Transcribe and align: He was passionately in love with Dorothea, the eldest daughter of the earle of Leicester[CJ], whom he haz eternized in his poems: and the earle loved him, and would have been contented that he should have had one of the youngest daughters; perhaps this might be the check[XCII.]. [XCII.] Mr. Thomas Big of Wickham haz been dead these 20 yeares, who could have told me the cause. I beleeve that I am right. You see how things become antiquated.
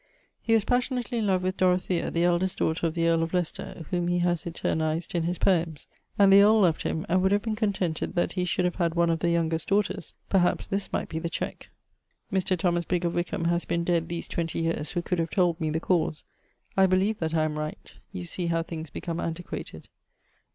He 0.41 0.55
was 0.55 0.63
passionately 0.65 1.19
in 1.19 1.27
love 1.27 1.43
with 1.43 1.57
Dorothea, 1.57 2.09
the 2.09 2.23
eldest 2.23 2.57
daughter 2.57 2.87
of 2.87 2.95
the 2.95 3.07
earle 3.07 3.21
of 3.21 3.33
Leicester[CJ], 3.33 3.85
whom 3.91 4.07
he 4.07 4.17
haz 4.17 4.45
eternized 4.45 5.13
in 5.13 5.21
his 5.21 5.37
poems: 5.37 5.85
and 6.17 6.33
the 6.33 6.41
earle 6.41 6.61
loved 6.61 6.81
him, 6.81 7.05
and 7.07 7.21
would 7.21 7.31
have 7.31 7.43
been 7.43 7.55
contented 7.55 8.15
that 8.15 8.31
he 8.31 8.43
should 8.43 8.65
have 8.65 8.77
had 8.77 8.95
one 8.95 9.11
of 9.11 9.19
the 9.19 9.29
youngest 9.29 9.67
daughters; 9.67 10.15
perhaps 10.27 10.65
this 10.65 10.91
might 10.91 11.07
be 11.07 11.19
the 11.19 11.29
check[XCII.]. 11.29 11.67
[XCII.] 12.35 12.55
Mr. 12.55 12.57
Thomas 12.57 12.85
Big 12.85 13.05
of 13.05 13.13
Wickham 13.13 13.45
haz 13.45 13.65
been 13.65 13.83
dead 13.83 14.09
these 14.09 14.27
20 14.27 14.59
yeares, 14.59 14.89
who 14.93 15.03
could 15.03 15.19
have 15.19 15.29
told 15.29 15.61
me 15.61 15.69
the 15.69 15.79
cause. 15.79 16.23
I 16.75 16.87
beleeve 16.87 17.19
that 17.19 17.35
I 17.35 17.43
am 17.43 17.59
right. 17.59 17.93
You 18.11 18.25
see 18.25 18.47
how 18.47 18.63
things 18.63 18.89
become 18.89 19.19
antiquated. 19.19 19.87